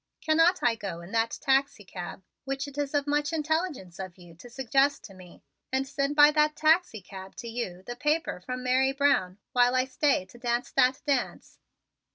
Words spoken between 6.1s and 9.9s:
by that taxicab to you the paper from Mary Brown while I